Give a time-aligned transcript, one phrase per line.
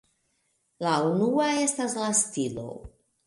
[0.85, 2.67] La unua estas la stilo.